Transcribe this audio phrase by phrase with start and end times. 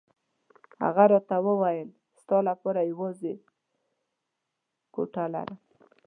[0.83, 1.89] هغه راته وویل
[2.21, 3.33] ستا لپاره یوازې
[4.93, 5.57] کوټه لرم.